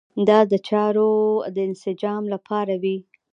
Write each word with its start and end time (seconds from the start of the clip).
دا 0.27 0.39
د 0.51 0.53
چارو 0.67 1.11
د 1.55 1.57
انسجام 1.69 2.23
لپاره 2.33 2.73
وي. 2.83 2.97